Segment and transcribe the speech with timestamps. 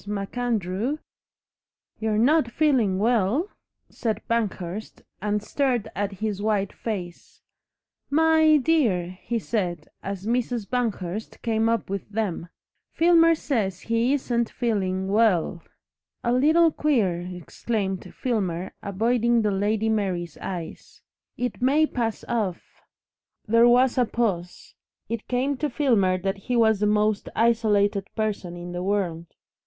[0.07, 0.97] MacAndrew"
[1.99, 3.49] "You're not feeling WELL?"
[3.87, 7.43] said Banghurst, and stared at his white face.
[8.09, 10.67] "My dear!" he said, as Mrs.
[10.67, 12.49] Banghurst came up with them,
[12.91, 15.61] "Filmer says he isn't feeling WELL."
[16.23, 21.03] "A little queer," exclaimed Filmer, avoiding the Lady Mary's eyes.
[21.37, 22.81] "It may pass off"
[23.47, 24.73] There was a pause.
[25.09, 29.27] It came to Filmer that he was the most isolated person in the world.